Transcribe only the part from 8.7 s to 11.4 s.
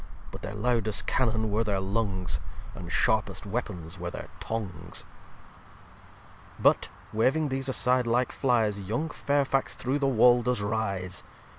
Young Fairfax through the Wall does rise.